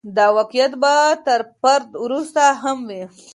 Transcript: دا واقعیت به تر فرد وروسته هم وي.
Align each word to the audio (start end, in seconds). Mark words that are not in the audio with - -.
دا 0.17 0.25
واقعیت 0.37 0.71
به 0.81 0.93
تر 1.25 1.41
فرد 1.61 1.89
وروسته 2.03 2.43
هم 2.61 2.77
وي. 2.89 3.01